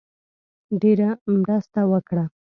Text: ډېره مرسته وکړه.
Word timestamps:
ډېره 0.81 1.09
مرسته 1.39 1.81
وکړه. 1.91 2.23